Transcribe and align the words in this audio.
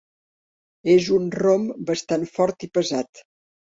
És 0.93 1.11
un 1.19 1.29
rom 1.43 1.69
bastant 1.93 2.29
fort 2.35 2.71
i 2.71 2.75
pesat. 2.77 3.27